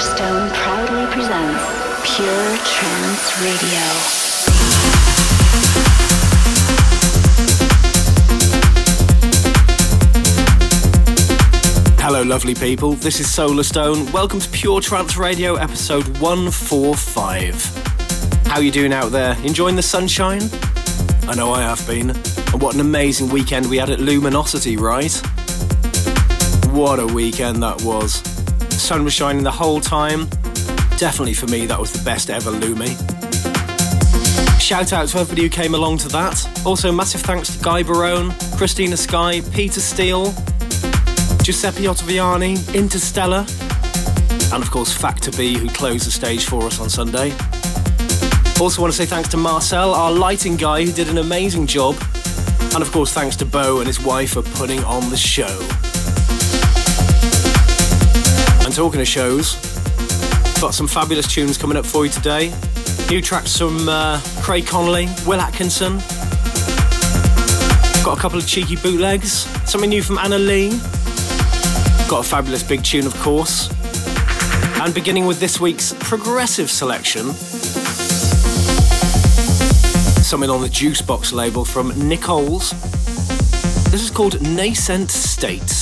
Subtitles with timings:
[0.00, 1.60] Solarstone proudly presents
[2.16, 3.84] Pure Trance Radio.
[12.00, 12.94] Hello, lovely people.
[12.94, 14.10] This is Solarstone.
[14.10, 18.46] Welcome to Pure Trance Radio, episode 145.
[18.46, 19.36] How you doing out there?
[19.44, 20.40] Enjoying the sunshine?
[21.28, 22.08] I know I have been.
[22.08, 25.12] And what an amazing weekend we had at Luminosity, right?
[26.70, 28.39] What a weekend that was.
[28.90, 30.26] Sun was shining the whole time.
[30.98, 32.90] Definitely for me, that was the best ever Lumi.
[34.60, 36.66] Shout out to everybody who came along to that.
[36.66, 40.32] Also, massive thanks to Gai Barone, Kristina Sky, Peter Steele,
[41.44, 43.46] Giuseppe Ottaviani, Interstellar,
[44.52, 47.30] and of course Factor B, who closed the stage for us on Sunday.
[48.60, 51.94] Also, want to say thanks to Marcel, our lighting guy, who did an amazing job.
[52.74, 55.79] And of course, thanks to Bo and his wife for putting on the show.
[58.70, 59.56] And talking of shows,
[60.60, 62.54] got some fabulous tunes coming up for you today.
[63.10, 65.98] New tracks from uh, Craig Connolly, Will Atkinson.
[68.04, 69.48] Got a couple of cheeky bootlegs.
[69.68, 70.70] Something new from Anna Lee.
[72.08, 73.68] Got a fabulous big tune, of course.
[74.80, 77.32] And beginning with this week's progressive selection,
[80.22, 82.70] something on the Juicebox label from Nichols.
[83.90, 85.79] This is called Nascent States.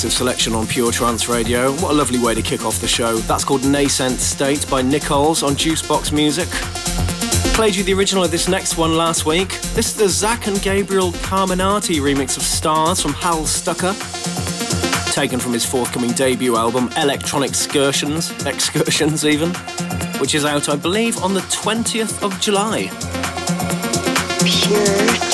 [0.00, 1.72] Progressive selection on Pure Trance Radio.
[1.72, 3.18] What a lovely way to kick off the show.
[3.18, 6.48] That's called Nascent State by Nichols on Juicebox Music.
[7.54, 9.60] Played you the original of this next one last week.
[9.74, 13.92] This is the Zach and Gabriel Carminati remix of Stars from Hal Stucker.
[15.12, 19.50] Taken from his forthcoming debut album, Electronic Excursions, Excursions even,
[20.18, 22.88] which is out, I believe, on the 20th of July.
[24.46, 25.29] Pure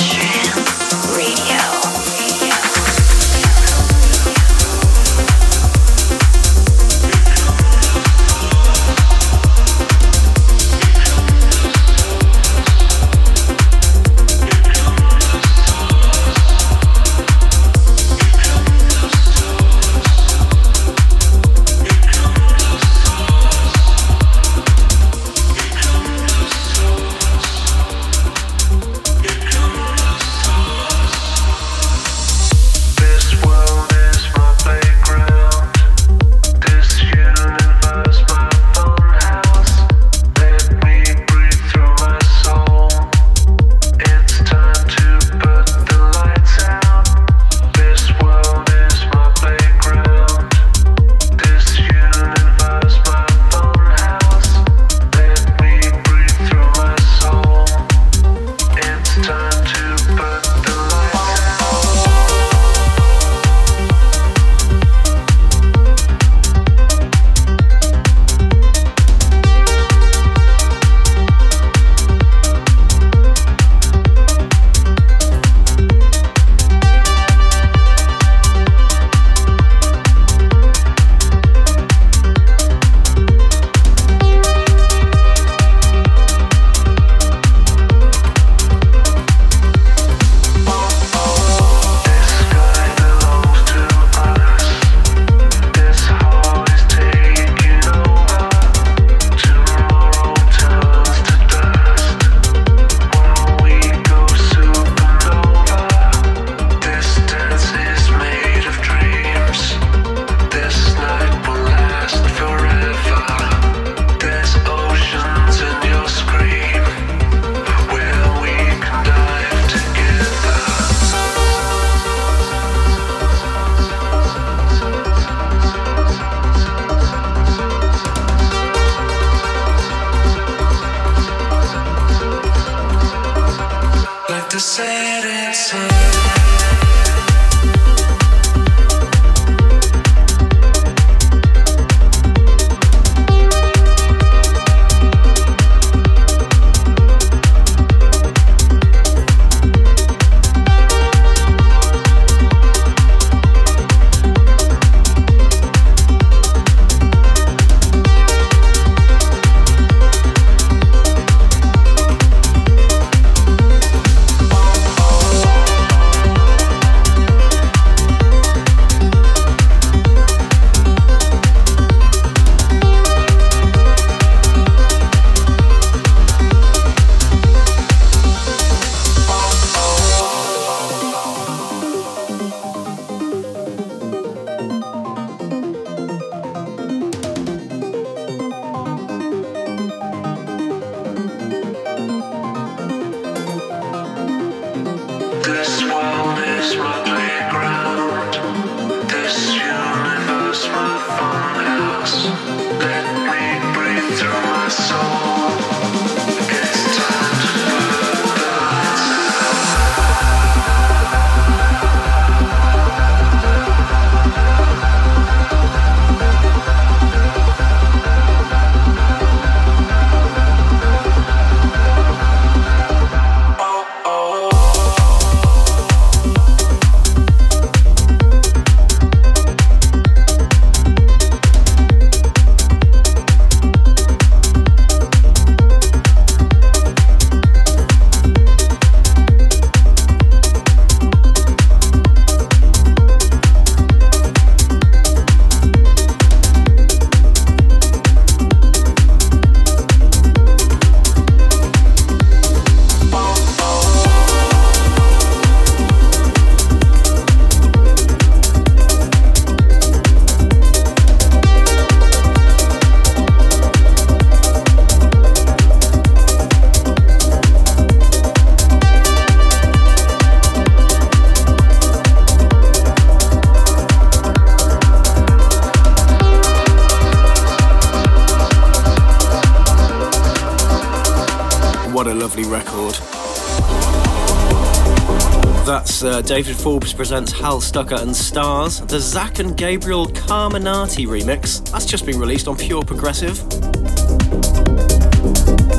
[286.26, 291.70] David Forbes presents Hal Stucker and Stars, the Zach and Gabriel Carminati remix.
[291.70, 293.38] That's just been released on Pure Progressive.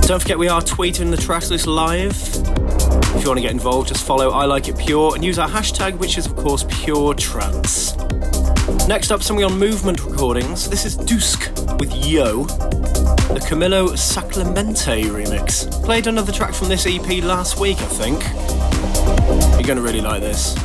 [0.08, 2.12] Don't forget we are tweeting the tracks list live.
[3.13, 5.50] If you want to get involved, just follow I Like It Pure and use our
[5.50, 7.98] hashtag, which is of course Pure Trance.
[8.88, 10.70] Next up, something on Movement Recordings.
[10.70, 15.70] This is Dusk with Yo, the Camilo Sanclemente remix.
[15.84, 18.57] Played another track from this EP last week, I think.
[19.67, 20.55] You're going to really like this.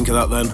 [0.00, 0.46] Think of that then?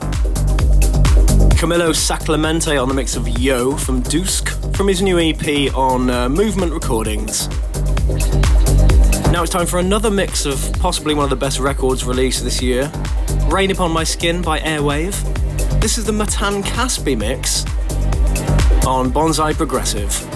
[1.51, 6.29] Camilo Sanclemente on the mix of Yo from Dusk from his new EP on uh,
[6.29, 7.47] Movement Recordings.
[9.31, 12.61] Now it's time for another mix of possibly one of the best records released this
[12.61, 12.91] year
[13.47, 15.15] Rain Upon My Skin by Airwave.
[15.81, 17.65] This is the Matan Caspi mix
[18.85, 20.36] on Bonsai Progressive.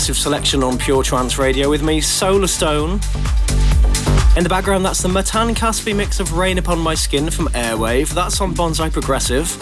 [0.00, 2.94] Selection on Pure Trance Radio with me, Solarstone.
[4.34, 8.08] In the background, that's the Matan Caspi mix of Rain Upon My Skin from Airwave.
[8.14, 9.56] That's on Bonsai Progressive.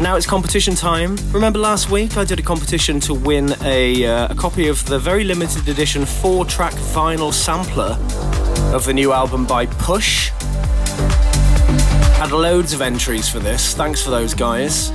[0.00, 1.16] Now it's competition time.
[1.32, 4.98] Remember last week I did a competition to win a, uh, a copy of the
[4.98, 7.98] very limited edition four track vinyl sampler
[8.72, 10.30] of the new album by Push.
[12.18, 13.74] Had loads of entries for this.
[13.74, 14.90] Thanks for those guys.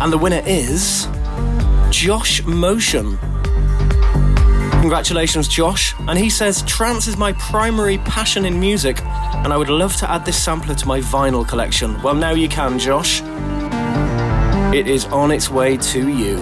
[0.00, 1.06] And the winner is
[1.96, 3.16] Josh Motion.
[4.82, 5.94] Congratulations, Josh.
[6.00, 10.10] And he says, Trance is my primary passion in music, and I would love to
[10.10, 11.98] add this sampler to my vinyl collection.
[12.02, 13.22] Well, now you can, Josh.
[14.74, 16.36] It is on its way to you.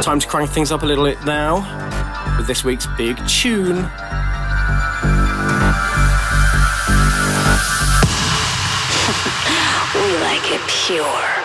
[0.00, 1.56] Time to crank things up a little bit now
[2.38, 3.74] with this week's big tune.
[9.94, 11.43] we like it pure.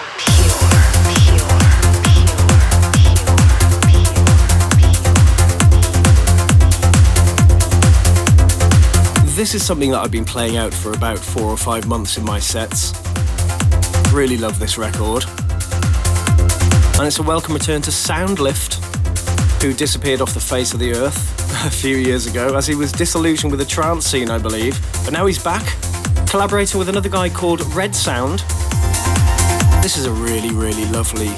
[9.39, 12.25] This is something that I've been playing out for about four or five months in
[12.25, 12.91] my sets.
[14.12, 15.23] Really love this record.
[16.99, 18.84] And it's a welcome return to Soundlift,
[19.63, 21.17] who disappeared off the face of the earth
[21.65, 24.78] a few years ago as he was disillusioned with the trance scene, I believe.
[25.06, 25.65] But now he's back,
[26.28, 28.39] collaborating with another guy called Red Sound.
[29.82, 31.30] This is a really, really lovely,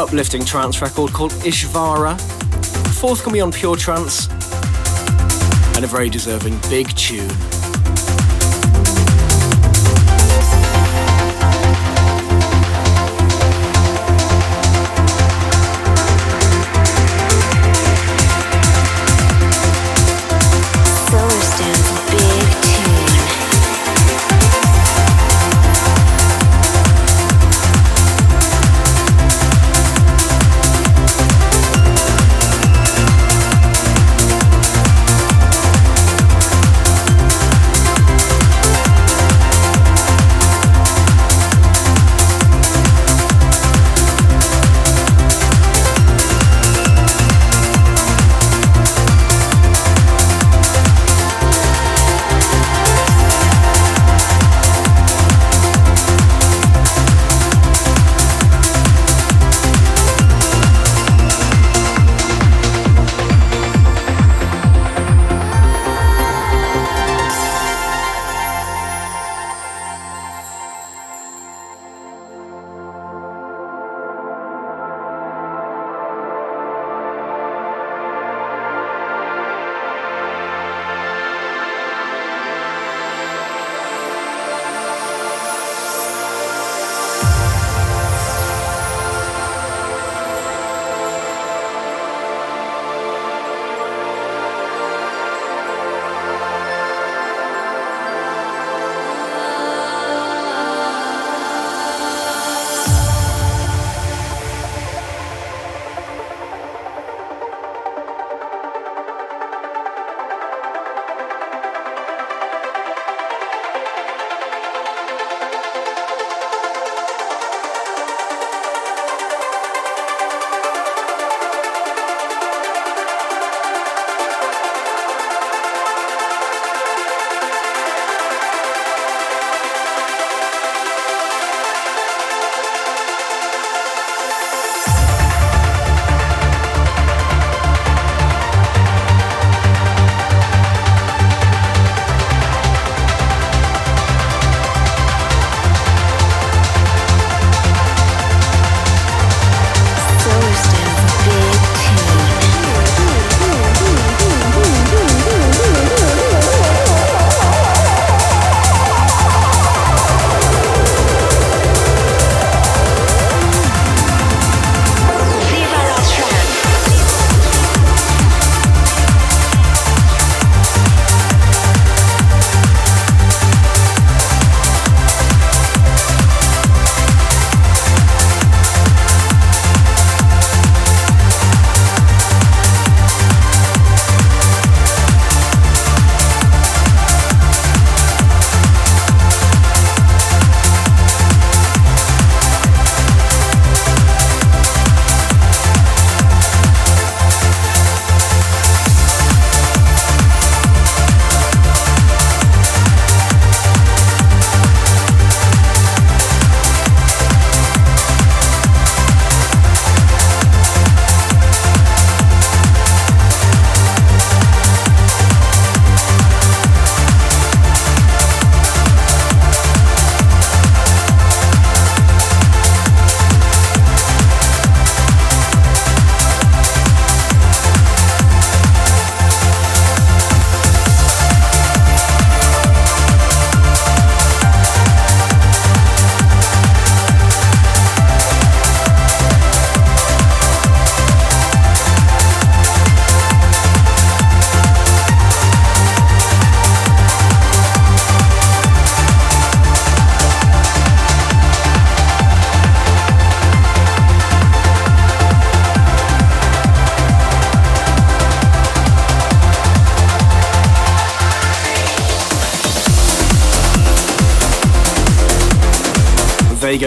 [0.00, 2.16] uplifting trance record called Ishvara.
[2.94, 4.28] Forthcoming on Pure Trance,
[5.76, 7.55] and a very deserving big tune.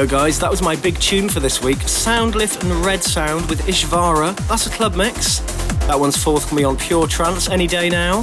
[0.05, 0.39] Go, guys.
[0.39, 1.79] That was my big tune for this week.
[1.79, 4.33] Soundlift and Red Sound with Ishvara.
[4.47, 5.39] That's a club mix.
[5.87, 8.21] That one's forthcoming on Pure Trance any day now.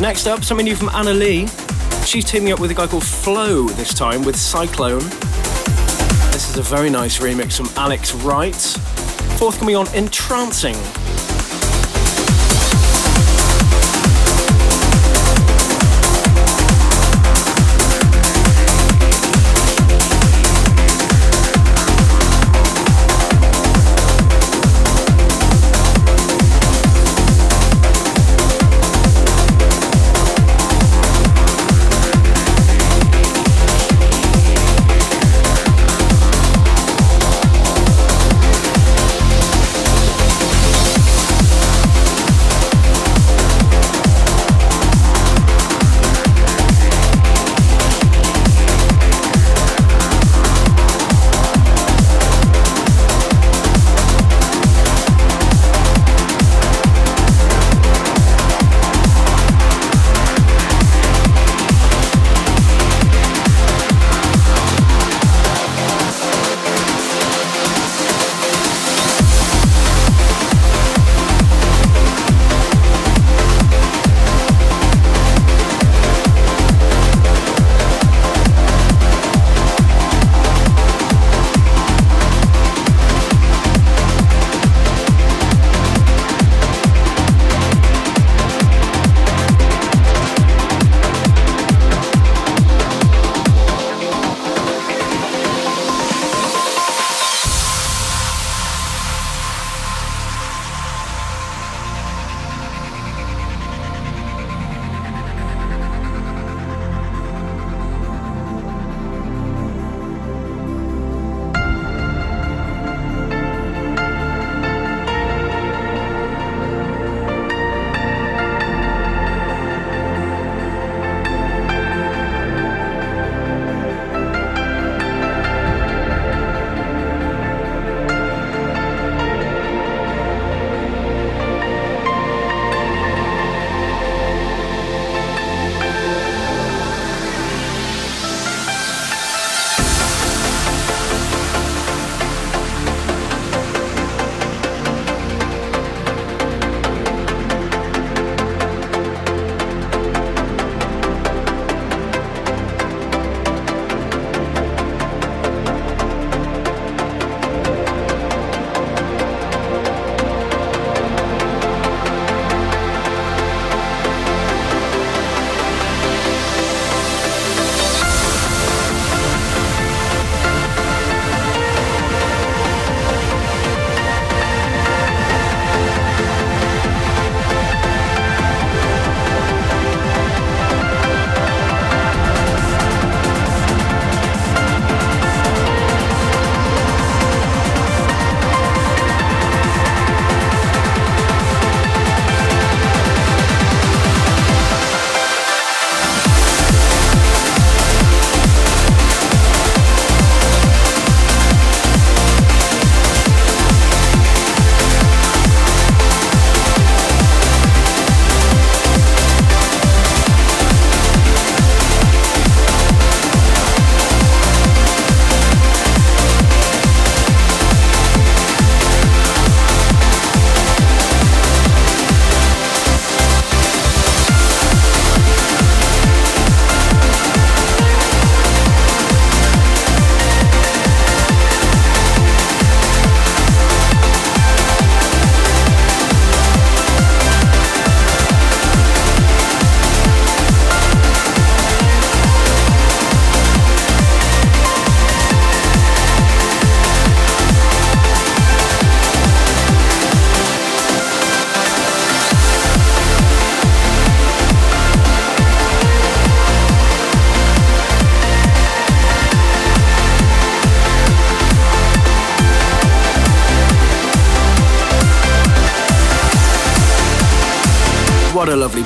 [0.00, 1.46] Next up, something new from Anna Lee.
[2.06, 5.04] She's teaming up with a guy called Flo this time with Cyclone.
[6.30, 8.54] This is a very nice remix from Alex Wright.
[9.36, 10.76] Forthcoming on Entrancing.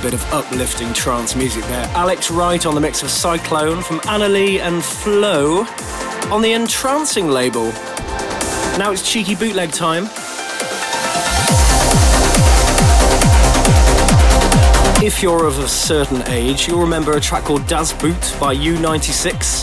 [0.03, 1.87] Bit of uplifting trance music there.
[1.95, 5.65] Alex Wright on the mix of Cyclone from Anna Lee and Flo
[6.29, 7.67] on the Entrancing label.
[8.79, 10.07] Now it's cheeky bootleg time.
[15.05, 19.63] If you're of a certain age, you'll remember a track called Das Boot by U96.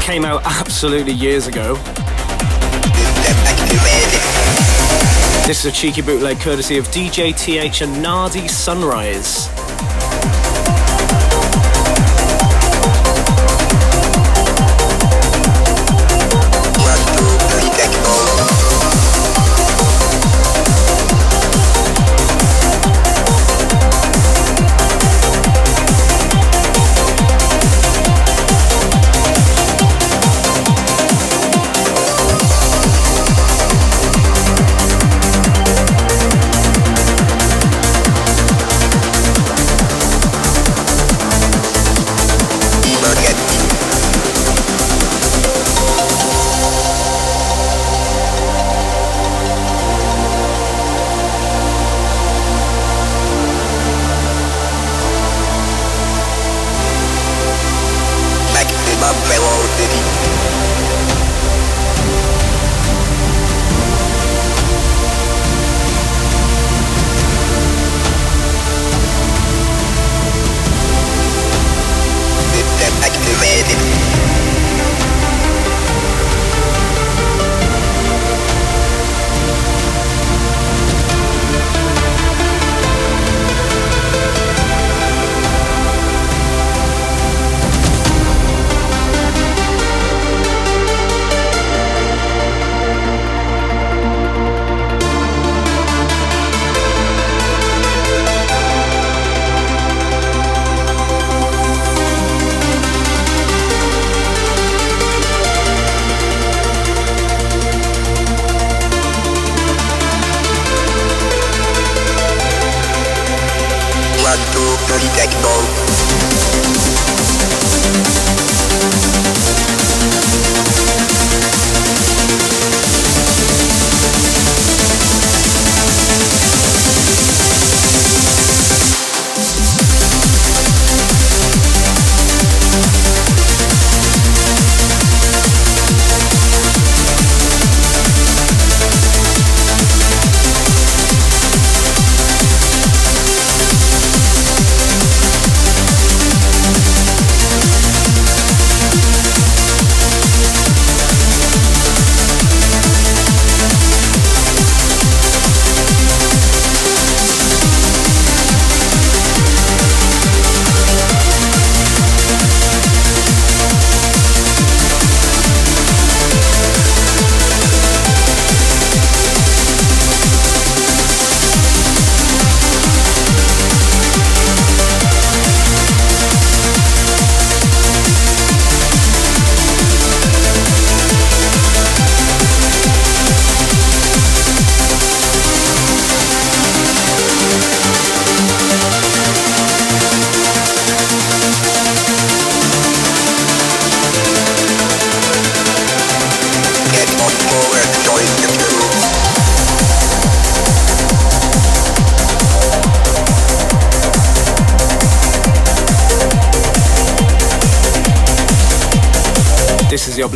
[0.00, 1.76] Came out absolutely years ago.
[5.50, 9.59] This is a cheeky bootleg courtesy of DJ TH and Nardi Sunrise.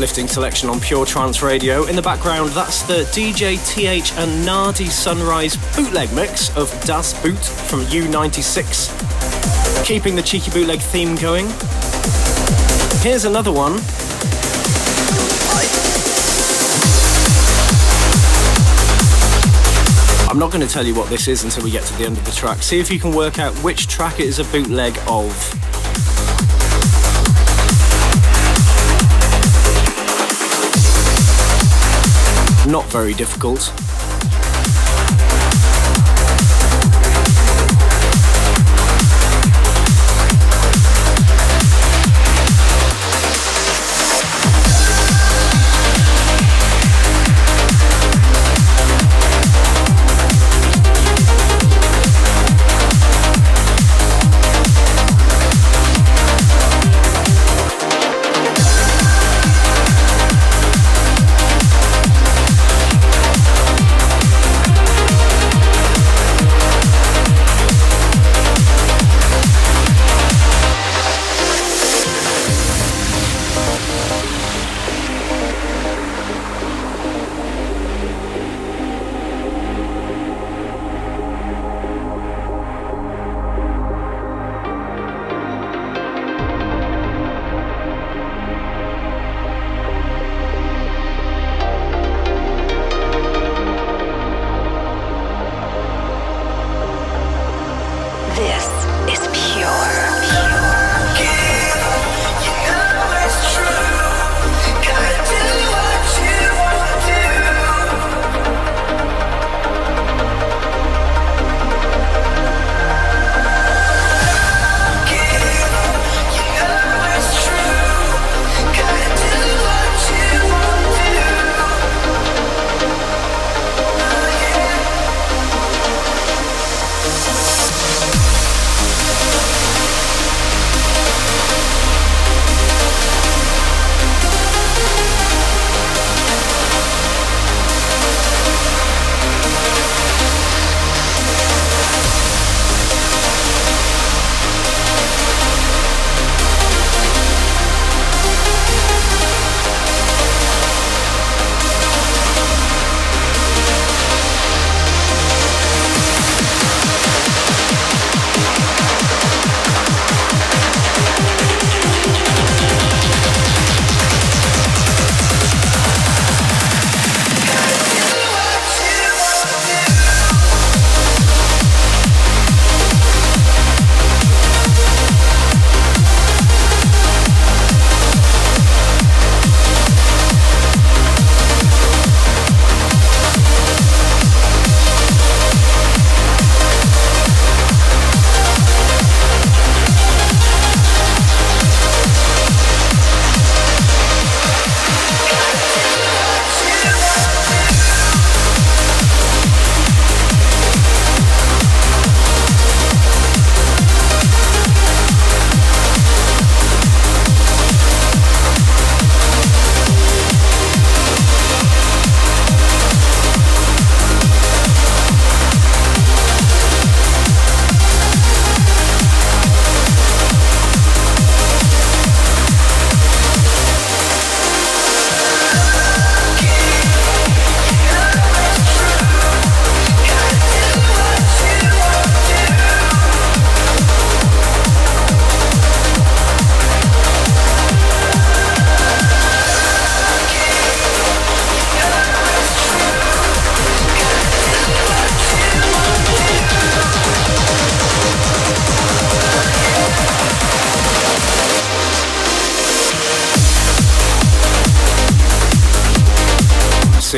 [0.05, 1.87] Uplifting selection on Pure Trance Radio.
[1.87, 7.39] In the background, that's the DJ TH and Nardi Sunrise bootleg mix of Das Boot
[7.39, 8.93] from U96.
[9.87, 11.47] Keeping the cheeky bootleg theme going.
[13.01, 13.81] Here's another one.
[20.29, 22.19] I'm not going to tell you what this is until we get to the end
[22.19, 22.63] of the track.
[22.63, 25.64] See if you can work out which track it is a bootleg of.
[32.67, 34.04] Not very difficult.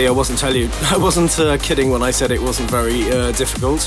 [0.07, 3.33] I wasn't tell you, I wasn't uh, kidding when I said it wasn't very uh,
[3.33, 3.81] difficult.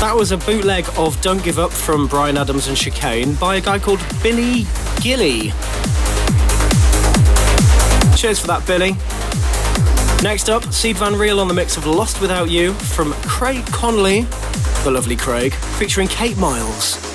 [0.00, 3.60] That was a bootleg of Don't Give Up from Bryan Adams and Chicane by a
[3.60, 4.66] guy called Billy
[5.00, 5.52] Gilly.
[8.16, 8.92] Cheers for that, Billy.
[10.22, 14.22] Next up, Sied Van Riel on the mix of Lost Without You from Craig Connelly,
[14.84, 17.11] the lovely Craig, featuring Kate Miles.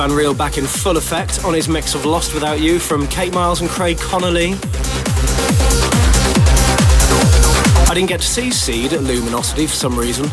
[0.00, 3.34] Van Riel back in full effect on his mix of Lost Without You from Kate
[3.34, 4.54] Miles and Craig Connelly.
[7.84, 10.24] I didn't get to see Sied at Luminosity for some reason.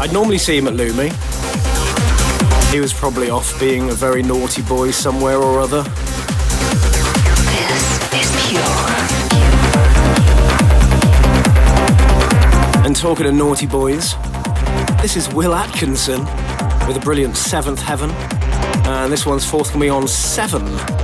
[0.00, 1.12] I'd normally see him at Lumi.
[2.72, 5.84] He was probably off being a very naughty boy somewhere or other.
[8.10, 8.62] This is pure.
[12.84, 14.16] And talking of naughty boys,
[15.00, 16.22] this is Will Atkinson
[16.88, 18.10] with a brilliant Seventh Heaven.
[18.86, 21.03] And this one's forthcoming on 7.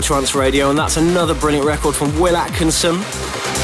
[0.00, 2.96] Pure Trance Radio, and that's another brilliant record from Will Atkinson,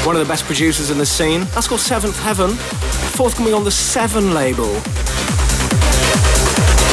[0.05, 1.41] one of the best producers in the scene.
[1.55, 4.71] That's called Seventh Heaven, forthcoming on the Seven label.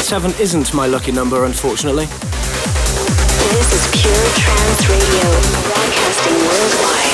[0.01, 2.05] Seven isn't my lucky number, unfortunately.
[2.05, 5.29] This is Pure Trance Radio,
[5.61, 7.11] broadcasting worldwide.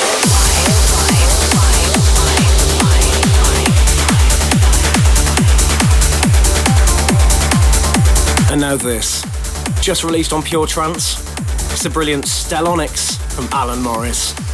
[8.50, 9.22] And now this,
[9.82, 11.31] just released on Pure Trance.
[11.82, 14.51] It's the brilliant Stellonics from Alan Morris.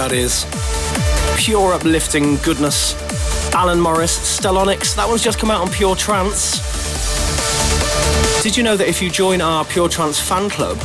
[0.00, 0.46] That is.
[1.36, 2.94] Pure uplifting goodness.
[3.52, 6.58] Alan Morris, Stellonics, that one's just come out on Pure Trance.
[8.42, 10.82] Did you know that if you join our Pure Trance fan club,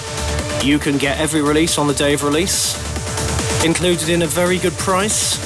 [0.61, 2.76] you can get every release on the day of release,
[3.63, 5.38] included in a very good price?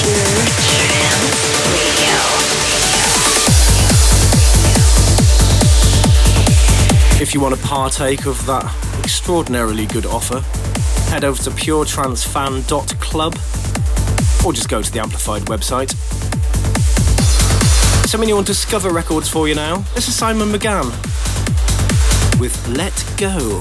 [0.00, 2.16] Pure Trance Radio.
[7.22, 8.64] If you want to partake of that
[9.04, 10.42] extraordinarily good offer,
[11.10, 13.34] head over to puretrancefan.club
[14.46, 15.96] or just go to the Amplified website.
[18.12, 19.78] You want to discover records for you now.
[19.96, 20.88] This is Simon McGann
[22.38, 23.58] with Let Go.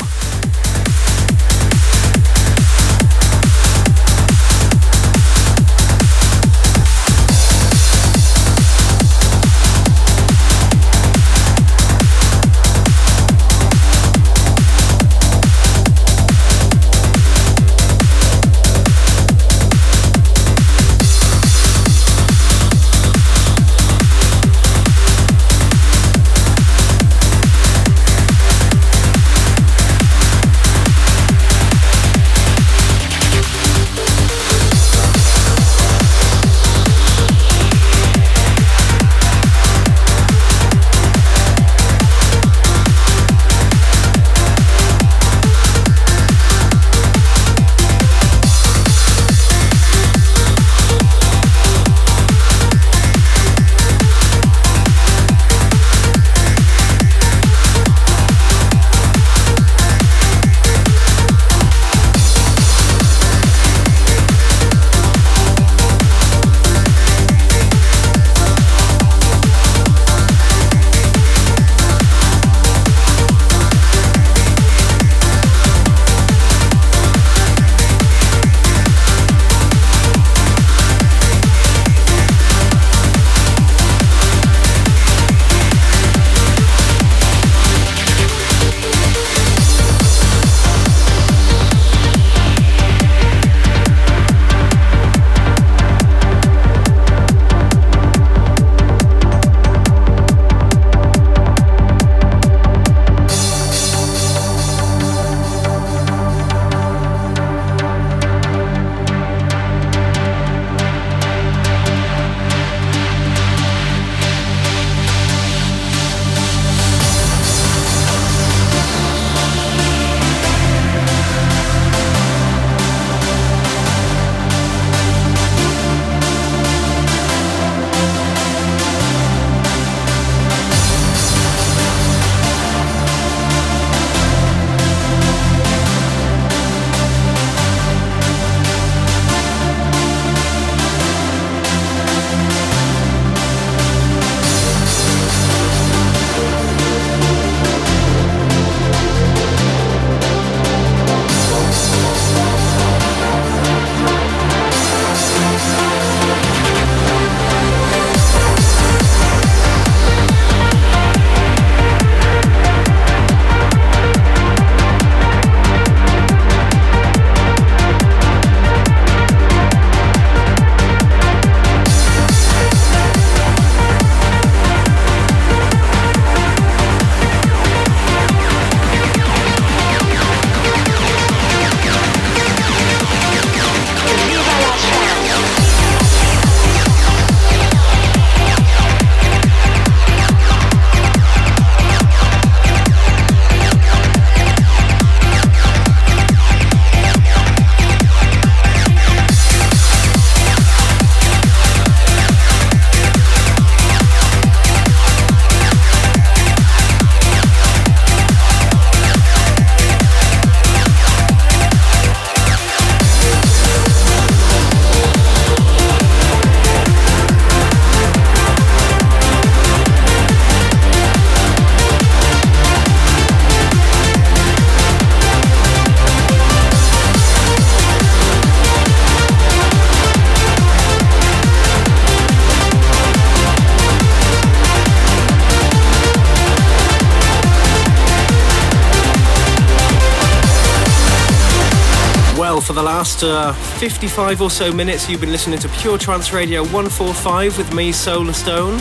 [242.99, 247.73] Last uh, 55 or so minutes, you've been listening to Pure Trance Radio 145 with
[247.73, 248.77] me, Solarstone.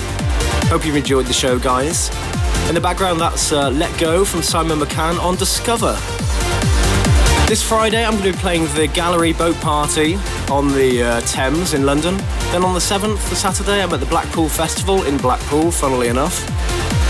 [0.71, 2.09] Hope you've enjoyed the show, guys.
[2.69, 5.93] In the background, that's uh, Let Go from Simon McCann on Discover.
[7.47, 10.17] This Friday, I'm going to be playing the Gallery Boat Party
[10.51, 12.17] on the uh, Thames in London.
[12.51, 16.45] Then on the 7th, the Saturday, I'm at the Blackpool Festival in Blackpool, funnily enough.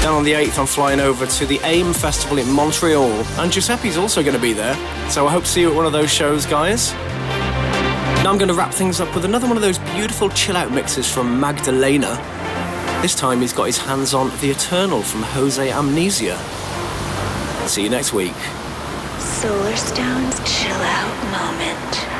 [0.00, 3.10] Then on the 8th, I'm flying over to the AIM Festival in Montreal.
[3.38, 4.74] And Giuseppe's also going to be there.
[5.10, 6.92] So I hope to see you at one of those shows, guys.
[8.22, 10.70] Now I'm going to wrap things up with another one of those beautiful chill out
[10.72, 12.16] mixes from Magdalena.
[13.02, 16.36] This time he's got his hands on The Eternal from Jose Amnesia.
[17.68, 18.34] See you next week.
[19.18, 22.17] Solarstone's chill out moment.